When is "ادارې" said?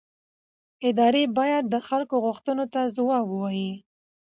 0.89-1.23